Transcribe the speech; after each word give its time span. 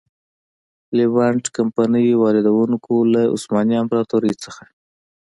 لېوانټ 0.97 1.43
کمپنۍ 1.57 2.07
واردوونکو 2.21 2.93
له 3.13 3.21
عثماني 3.35 3.75
امپراتورۍ 3.83 4.33
څخه. 4.43 4.63